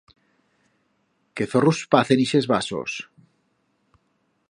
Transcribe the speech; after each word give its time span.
Qué 1.41 1.47
zorruspaz 1.53 2.15
en 2.17 2.25
ixes 2.25 2.51
vasos? 2.55 2.99